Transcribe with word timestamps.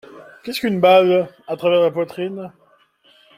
Qu’est-ce 0.41 0.61
qu’une 0.61 0.79
balle 0.79 1.29
à 1.45 1.55
travers 1.55 1.81
la 1.81 1.91
poitrine? 1.91 2.51